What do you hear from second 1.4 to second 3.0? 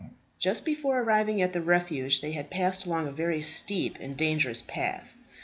at the refuge, they had passed